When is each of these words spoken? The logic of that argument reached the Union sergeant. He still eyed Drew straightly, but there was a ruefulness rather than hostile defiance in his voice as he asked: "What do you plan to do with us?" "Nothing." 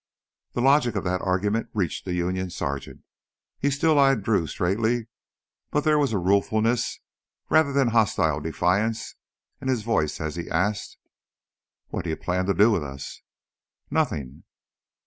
The 0.53 0.61
logic 0.61 0.95
of 0.95 1.03
that 1.03 1.21
argument 1.21 1.69
reached 1.75 2.05
the 2.05 2.15
Union 2.15 2.49
sergeant. 2.49 3.03
He 3.59 3.69
still 3.69 3.99
eyed 3.99 4.23
Drew 4.23 4.47
straightly, 4.47 5.09
but 5.69 5.83
there 5.83 5.99
was 5.99 6.11
a 6.11 6.17
ruefulness 6.17 6.99
rather 7.51 7.71
than 7.71 7.89
hostile 7.89 8.39
defiance 8.39 9.13
in 9.61 9.67
his 9.67 9.83
voice 9.83 10.19
as 10.19 10.37
he 10.37 10.49
asked: 10.49 10.97
"What 11.89 12.05
do 12.05 12.09
you 12.09 12.17
plan 12.17 12.47
to 12.47 12.55
do 12.55 12.71
with 12.71 12.83
us?" 12.83 13.21
"Nothing." 13.91 14.41